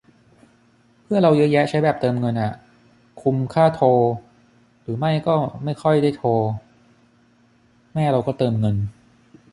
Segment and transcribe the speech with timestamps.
[1.03, 2.51] เพื่อนเราเยอะแยะใช้แบบเติมเงินอ่ะ
[3.21, 3.87] คุมค่าโทร
[4.81, 6.29] หรือไม่ก็ไม่ค่อยได้โทร
[7.93, 8.75] แม่เราก็เติมเงิน